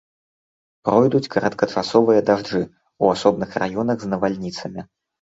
Пройдуць 0.89 1.29
кароткачасовыя 1.35 2.25
дажджы, 2.31 2.65
у 3.05 3.15
асобных 3.15 3.49
раёнах 3.61 3.97
з 4.09 4.15
навальніцамі. 4.15 4.93